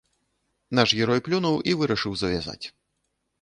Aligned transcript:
Наш 0.79 0.89
герой 0.99 1.21
плюнуў 1.27 1.59
і 1.73 1.77
вырашыў 1.83 2.17
завязаць. 2.23 2.59